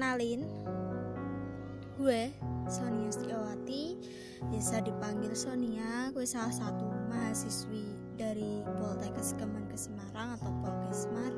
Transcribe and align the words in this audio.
Kenalin, 0.00 0.48
gue 2.00 2.32
Sonia 2.72 3.12
Setiawati, 3.12 4.00
biasa 4.48 4.80
dipanggil 4.80 5.36
Sonia. 5.36 6.08
Gue 6.16 6.24
salah 6.24 6.56
satu 6.56 6.88
mahasiswi 7.12 7.84
dari 8.16 8.64
Poltekkes 8.80 9.36
Kemenkes 9.36 9.92
Semarang 9.92 10.40
atau 10.40 10.56
Polkesmar. 10.64 11.36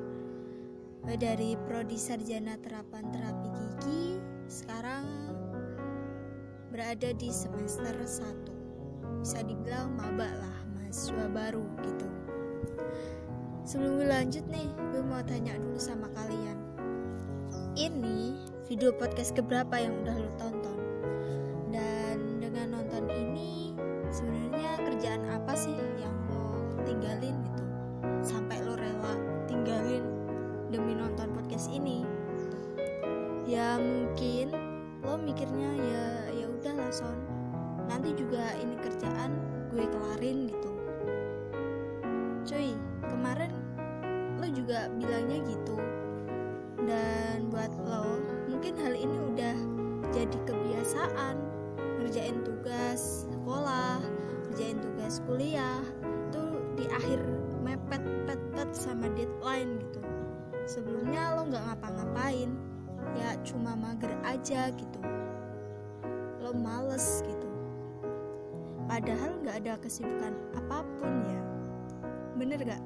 Gue 1.02 1.18
dari 1.18 1.58
Prodi 1.66 1.98
Sarjana 1.98 2.54
Terapan 2.62 3.10
Terapi 3.10 3.50
Gigi. 3.50 4.22
Sekarang 4.46 5.10
berada 6.70 7.10
di 7.18 7.34
semester 7.34 7.98
1 7.98 9.26
Bisa 9.26 9.42
dibilang 9.42 9.90
maba 9.98 10.30
lah, 10.38 10.58
mahasiswa 10.78 11.26
baru 11.34 11.66
gitu. 11.82 12.06
Sebelum 13.66 13.98
gue 13.98 14.06
lanjut 14.06 14.46
nih, 14.46 14.70
gue 14.94 15.02
mau 15.02 15.18
tanya 15.26 15.58
dulu 15.58 15.82
sama 15.82 16.06
kalian. 16.14 16.62
Ini 17.74 18.51
video 18.72 18.88
podcast 18.88 19.36
keberapa 19.36 19.84
yang 19.84 19.92
udah 20.00 20.16
lo 20.16 20.32
tonton? 20.40 20.80
Dan 21.76 22.40
dengan 22.40 22.80
nonton 22.80 23.04
ini, 23.12 23.76
sebenarnya 24.08 24.80
kerjaan 24.88 25.28
apa 25.28 25.52
sih 25.52 25.76
yang 26.00 26.16
lo 26.32 26.72
tinggalin 26.88 27.36
gitu? 27.36 27.64
Sampai 28.24 28.64
lo 28.64 28.72
rela 28.72 29.20
tinggalin 29.44 30.00
demi 30.72 30.96
nonton 30.96 31.36
podcast 31.36 31.68
ini? 31.68 32.08
Ya 33.44 33.76
mungkin 33.76 34.56
lo 35.04 35.20
mikirnya 35.20 35.70
ya 35.76 36.04
ya 36.32 36.46
udahlah 36.48 36.88
son. 36.88 37.20
Nanti 37.92 38.16
juga 38.16 38.56
ini 38.56 38.80
kerjaan 38.80 39.36
gue 39.68 39.84
kelarin 39.84 40.48
gitu. 40.48 40.72
Cuy, 42.48 42.72
kemarin 43.04 43.52
lo 44.40 44.48
juga 44.48 44.88
bilangnya 44.96 45.44
gitu 45.44 45.76
dan 46.86 47.48
buat 47.50 47.72
lo 47.86 48.18
mungkin 48.50 48.74
hal 48.78 48.94
ini 48.94 49.16
udah 49.34 49.56
jadi 50.12 50.38
kebiasaan. 50.46 51.36
Ngerjain 52.02 52.42
tugas 52.42 53.30
sekolah 53.30 54.02
ngerjain 54.52 54.78
tugas 54.84 55.22
kuliah 55.24 55.80
tuh 56.28 56.60
di 56.76 56.84
akhir 56.90 57.24
mepet 57.64 58.04
pet 58.28 58.70
sama 58.76 59.08
deadline 59.16 59.80
gitu. 59.80 60.00
Sebelumnya 60.68 61.38
lo 61.38 61.48
nggak 61.48 61.64
ngapa-ngapain 61.72 62.50
ya 63.16 63.34
cuma 63.42 63.72
mager 63.74 64.12
aja 64.26 64.68
gitu. 64.76 65.00
Lo 66.42 66.52
males 66.52 67.24
gitu. 67.24 67.48
Padahal 68.84 69.40
nggak 69.40 69.56
ada 69.64 69.72
kesibukan 69.80 70.36
apa 70.58 70.84
pun 71.00 71.12
ya. 71.24 71.42
Bener 72.36 72.60
gak 72.60 72.82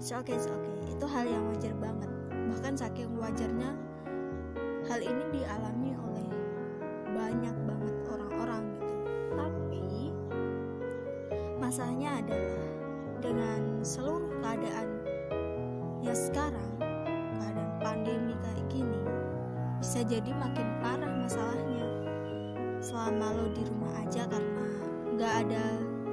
it's 0.00 0.16
okay 0.16 0.32
it's 0.32 0.48
okay. 0.48 0.96
Itu 0.96 1.04
hal 1.04 1.28
yang 1.28 1.44
wajar 1.52 1.76
banget. 1.76 2.08
Bahkan 2.32 2.72
saking 2.72 3.20
wajarnya 3.20 3.76
hal 4.88 5.00
ini 5.04 5.24
dialami 5.28 5.92
oleh 5.92 6.28
banyak 7.12 7.56
banget 7.68 7.96
orang-orang 8.08 8.64
gitu. 8.80 8.94
Tapi 9.36 9.84
masalahnya 11.60 12.24
adalah 12.24 12.64
dengan 13.20 13.60
seluruh 13.84 14.32
keadaan 14.40 14.88
ya 16.00 16.16
sekarang 16.16 16.72
keadaan 17.36 17.70
pandemi 17.84 18.32
kayak 18.40 18.64
gini 18.72 19.00
bisa 19.84 20.00
jadi 20.08 20.32
makin 20.32 20.80
parah 20.80 21.12
masalahnya. 21.12 21.84
Selama 22.80 23.36
lo 23.36 23.52
di 23.52 23.68
rumah 23.68 23.92
aja 24.00 24.24
karena 24.24 24.64
nggak 25.12 25.34
ada 25.44 25.64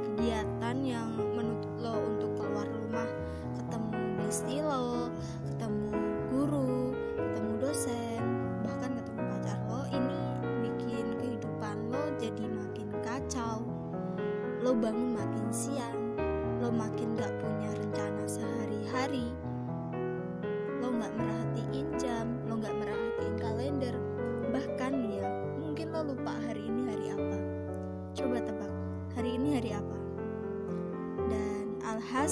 kegiatan 0.03 0.77
yang 0.83 1.07
menuntut 1.31 1.66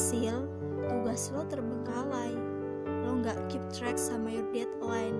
alhasil 0.06 0.46
tugas 0.86 1.34
lo 1.34 1.42
terbengkalai. 1.50 2.38
Lo 3.02 3.18
nggak 3.26 3.42
keep 3.50 3.66
track 3.74 3.98
sama 3.98 4.30
your 4.30 4.46
deadline. 4.54 5.18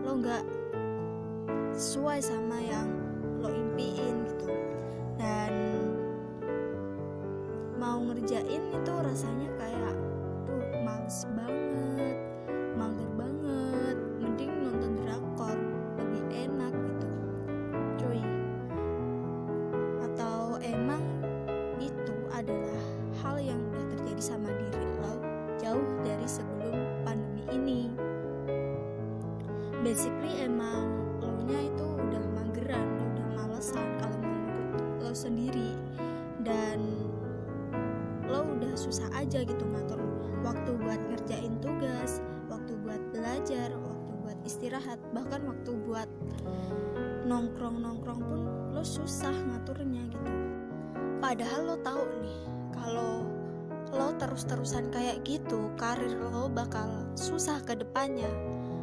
Lo 0.00 0.16
nggak 0.16 0.48
sesuai 1.76 2.24
sama 2.24 2.56
yang 2.56 2.88
lo 3.44 3.52
impiin 3.52 4.24
gitu. 4.32 4.48
Dan 5.20 5.52
mau 7.76 8.00
ngerjain 8.00 8.64
itu 8.72 8.92
rasanya 8.96 9.52
kayak 9.60 9.96
tuh 10.48 10.64
males 10.80 11.28
banget 11.36 12.16
mager 12.80 13.10
banget 13.12 13.91
basically 29.92 30.40
emang 30.40 30.88
lo 31.20 31.36
nya 31.44 31.68
itu 31.68 31.84
udah 31.84 32.24
mageran 32.32 32.96
udah 33.12 33.28
malesan 33.36 33.84
kalau 34.00 34.16
menurut 34.24 35.04
lo 35.04 35.12
sendiri. 35.12 35.76
Dan 36.40 36.96
lo 38.24 38.56
udah 38.56 38.72
susah 38.72 39.12
aja 39.12 39.44
gitu 39.44 39.60
ngatur 39.60 40.00
waktu 40.40 40.80
buat 40.80 40.96
ngerjain 41.12 41.60
tugas 41.60 42.24
waktu 42.48 42.72
buat 42.80 43.04
belajar 43.12 43.68
waktu 43.76 44.12
buat 44.24 44.38
istirahat 44.48 44.96
bahkan 45.12 45.44
waktu 45.44 45.76
buat 45.84 46.08
nongkrong-nongkrong 47.28 48.24
pun 48.24 48.40
lo 48.72 48.80
susah 48.80 49.36
ngaturnya 49.52 50.08
gitu. 50.08 50.32
Padahal 51.20 51.68
lo 51.68 51.76
tahu 51.84 52.00
nih 52.24 52.40
kalau 52.72 53.28
lo 53.92 54.08
terus-terusan 54.16 54.88
kayak 54.88 55.20
gitu 55.28 55.68
karir 55.76 56.16
lo 56.16 56.48
bakal 56.48 57.04
susah 57.12 57.60
ke 57.60 57.76
depannya 57.76 58.32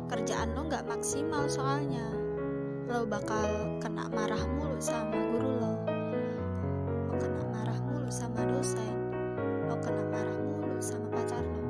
kerjaan 0.09 0.57
lo 0.57 0.65
nggak 0.65 0.89
maksimal 0.89 1.45
soalnya. 1.45 2.01
Lo 2.89 3.05
bakal 3.05 3.77
kena 3.77 4.09
marah 4.09 4.41
mulu 4.57 4.81
sama 4.81 5.13
guru 5.13 5.51
lo. 5.61 5.73
Lo 7.05 7.13
kena 7.21 7.43
marah 7.53 7.77
mulu 7.85 8.09
sama 8.09 8.41
dosen. 8.49 9.13
Lo 9.69 9.77
kena 9.77 10.01
marah 10.09 10.37
mulu 10.41 10.81
sama 10.81 11.13
pacar 11.13 11.45
lo. 11.45 11.61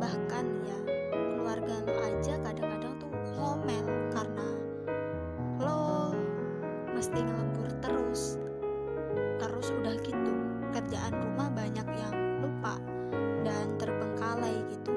Bahkan 0.00 0.44
ya 0.64 0.78
keluarga 1.12 1.74
lo 1.84 1.94
aja 2.08 2.34
kadang-kadang 2.40 2.96
tuh 2.96 3.12
ngomel 3.36 3.86
karena 4.16 4.48
lo 5.60 6.16
mesti 6.96 7.20
ngelembur 7.20 7.68
terus. 7.84 8.40
Terus 9.36 9.68
udah 9.76 9.94
gitu 10.00 10.32
kerjaan 10.72 11.12
rumah 11.20 11.52
banyak 11.52 11.86
yang 12.00 12.16
lupa 12.40 12.80
dan 13.44 13.76
terbengkalai 13.76 14.56
gitu. 14.72 14.96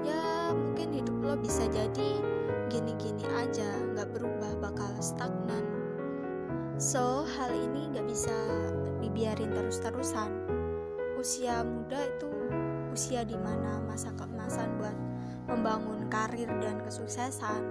Ya 0.00 0.56
mungkin 0.56 0.96
hidup 0.96 1.09
lo 1.30 1.38
bisa 1.38 1.62
jadi 1.70 2.18
gini-gini 2.66 3.22
aja 3.38 3.70
nggak 3.94 4.18
berubah 4.18 4.50
bakal 4.58 4.90
stagnan. 4.98 5.62
So 6.74 7.22
hal 7.22 7.54
ini 7.54 7.86
nggak 7.94 8.02
bisa 8.10 8.34
dibiarin 8.98 9.54
terus-terusan. 9.54 10.26
Usia 11.14 11.62
muda 11.62 12.02
itu 12.02 12.26
usia 12.90 13.22
di 13.22 13.38
mana 13.38 13.78
masa 13.86 14.10
keemasan 14.18 14.74
buat 14.82 14.96
membangun 15.46 16.10
karir 16.10 16.50
dan 16.58 16.82
kesuksesan. 16.82 17.62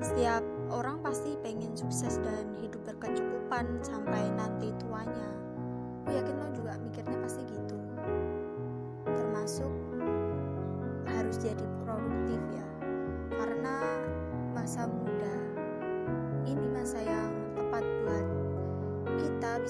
Setiap 0.00 0.40
orang 0.72 1.04
pasti 1.04 1.36
pengen 1.44 1.76
sukses 1.76 2.16
dan 2.24 2.56
hidup 2.56 2.80
berkecukupan 2.88 3.84
sampai 3.84 4.32
nanti 4.32 4.72
tuanya. 4.80 5.28
Aku 6.08 6.16
yakin 6.16 6.40
lo 6.40 6.48
juga 6.56 6.72
mikirnya 6.80 7.20
pasti 7.20 7.44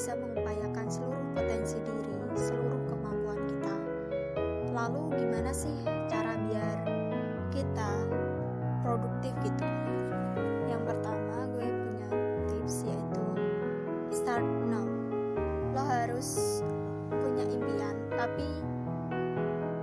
bisa 0.09 0.25
mengupayakan 0.25 0.89
seluruh 0.89 1.21
potensi 1.37 1.77
diri 1.85 2.17
seluruh 2.33 2.81
kemampuan 2.89 3.45
kita. 3.45 3.75
Lalu 4.73 5.21
gimana 5.21 5.53
sih 5.53 5.77
cara 6.09 6.33
biar 6.49 6.79
kita 7.53 8.09
produktif 8.81 9.37
gitu? 9.45 9.69
Yang 10.65 10.83
pertama 10.89 11.45
gue 11.53 11.69
punya 11.69 12.09
tips 12.49 12.89
yaitu 12.89 13.25
start 14.09 14.49
now. 14.65 14.89
Lo 15.77 15.85
harus 15.85 16.65
punya 17.13 17.45
impian 17.45 18.01
tapi 18.17 18.49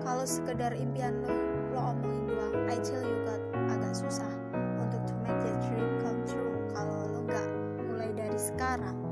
kalau 0.02 0.26
sekedar 0.26 0.74
impian 0.74 1.22
lo 1.22 1.38
lo 1.70 1.94
omongin 1.94 2.34
doang 2.34 2.66
kecil 2.74 2.98
juga 2.98 3.38
agak 3.78 3.94
susah 3.94 4.34
untuk 4.82 5.06
to 5.06 5.14
make 5.22 5.38
the 5.46 5.54
dream 5.70 6.02
come 6.02 6.18
true. 6.26 6.58
Kalau 6.74 7.14
lo 7.14 7.22
nggak 7.30 7.48
mulai 7.94 8.10
dari 8.18 8.42
sekarang. 8.42 9.05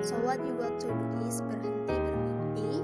So 0.00 0.16
what 0.24 0.40
you 0.40 0.56
got 0.56 0.80
to 0.80 0.88
do 0.88 1.28
is 1.28 1.44
berhenti 1.44 1.92
bermimpi, 1.92 2.80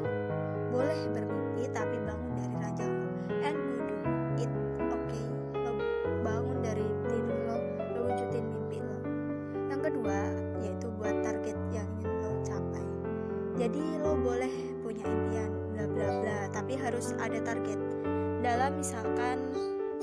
boleh 0.69 1.01
bermimpi 1.17 1.65
tapi 1.73 1.97
bangun 2.05 2.31
dari 2.37 2.55
ranjang 2.61 2.93
lo 2.93 3.09
and 3.41 3.57
you 3.57 3.81
do 3.89 3.95
it, 4.37 4.51
oke? 4.93 5.01
Okay? 5.09 5.25
Lo 5.57 5.73
bangun 6.21 6.61
dari 6.61 6.85
tidur 7.09 7.41
lo, 7.49 7.59
lo 7.97 8.01
wujudin 8.13 8.45
mimpi 8.45 8.85
lo. 8.85 9.01
Yang 9.73 9.81
kedua 9.89 10.19
yaitu 10.61 10.87
buat 11.01 11.17
target 11.25 11.57
yang 11.73 11.89
ingin 11.97 12.21
lo 12.21 12.31
capai. 12.45 12.85
Jadi 13.65 13.83
lo 14.05 14.13
boleh 14.21 14.53
punya 14.85 15.09
impian 15.09 15.51
bla 15.73 15.85
bla 15.89 16.09
bla, 16.21 16.39
tapi 16.53 16.77
harus 16.77 17.17
ada 17.17 17.41
target. 17.41 17.81
Dalam 18.45 18.77
misalkan 18.77 19.41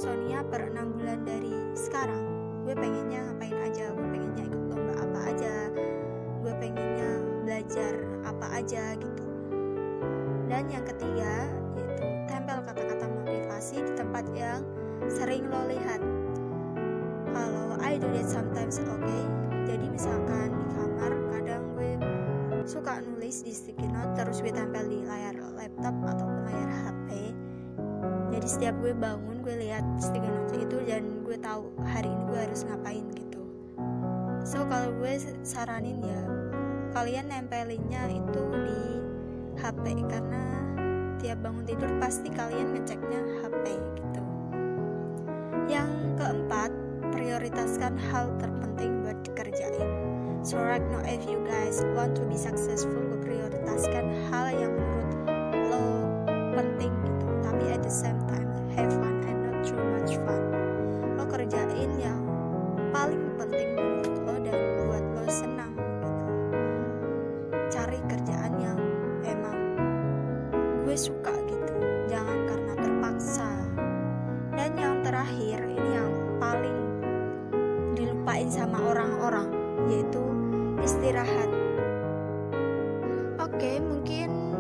Sonia 0.01 0.41
per 0.41 0.73
6 0.73 0.97
bulan 0.97 1.21
dari 1.21 1.53
sekarang, 1.77 2.25
gue 2.65 2.73
pengennya 2.73 3.32
aja 8.63 8.95
gitu. 8.95 9.25
Dan 10.47 10.71
yang 10.71 10.87
ketiga 10.87 11.51
yaitu 11.75 12.07
tempel 12.31 12.63
kata-kata 12.63 13.05
motivasi 13.11 13.75
di 13.83 13.91
tempat 13.91 14.23
yang 14.31 14.63
sering 15.11 15.51
lo 15.51 15.67
lihat. 15.67 15.99
Kalau 17.35 17.75
I 17.83 17.99
do 17.99 18.07
that 18.15 18.23
sometimes 18.23 18.79
oke. 18.79 19.03
Okay? 19.03 19.23
Jadi 19.67 19.85
misalkan 19.91 20.55
di 20.55 20.65
kamar 20.79 21.11
kadang 21.35 21.63
gue 21.75 21.91
suka 22.63 23.03
nulis 23.03 23.43
di 23.43 23.51
sticky 23.51 23.83
note 23.91 24.15
terus 24.15 24.39
gue 24.39 24.55
tempel 24.55 24.87
di 24.87 25.03
layar 25.03 25.35
laptop 25.59 25.95
ataupun 26.07 26.47
layar 26.47 26.69
HP. 26.71 27.35
Jadi 28.31 28.47
setiap 28.47 28.75
gue 28.79 28.95
bangun 28.95 29.43
gue 29.43 29.55
lihat 29.59 29.83
sticky 29.99 30.31
note 30.31 30.55
itu 30.55 30.77
dan 30.87 31.03
gue 31.27 31.35
tahu 31.35 31.67
hari 31.83 32.07
ini 32.07 32.23
gue 32.31 32.39
harus 32.47 32.63
ngapain 32.63 33.03
gitu. 33.11 33.43
So 34.47 34.63
kalau 34.71 34.95
gue 35.03 35.19
saranin 35.43 35.99
ya 35.99 36.42
kalian 36.93 37.25
nempelinnya 37.25 38.05
itu 38.13 38.43
di 38.53 38.81
HP 39.57 39.97
karena 40.05 40.45
tiap 41.17 41.41
bangun 41.41 41.65
tidur 41.65 41.89
pasti 41.97 42.29
kalian 42.29 42.77
ngeceknya 42.77 43.21
HP 43.41 43.65
gitu. 43.97 44.23
Yang 45.65 45.89
keempat, 46.21 46.69
prioritaskan 47.09 47.97
hal 47.97 48.29
terpenting 48.37 49.01
buat 49.01 49.17
dikerjain. 49.25 49.89
So 50.45 50.61
right 50.61 50.85
now 50.93 51.01
if 51.01 51.25
you 51.25 51.41
guys 51.49 51.81
want 51.97 52.13
to 52.21 52.23
be 52.29 52.37
successful, 52.37 53.17
prioritaskan 53.25 54.29
hal 54.29 54.53
yang 54.53 54.73
Oke, 83.53 83.77
mungkin 83.77 84.57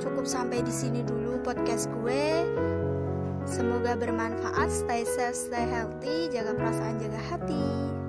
cukup 0.00 0.24
sampai 0.24 0.64
di 0.64 0.72
sini 0.72 1.04
dulu 1.04 1.36
podcast 1.44 1.92
gue. 2.00 2.48
Semoga 3.44 3.92
bermanfaat. 3.92 4.72
Stay 4.72 5.04
safe, 5.04 5.36
stay 5.36 5.68
healthy, 5.68 6.32
jaga 6.32 6.56
perasaan, 6.56 6.96
jaga 6.96 7.20
hati. 7.28 8.01